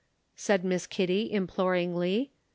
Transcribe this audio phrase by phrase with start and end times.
[0.35, 2.31] said Miss Kitty, imploringly.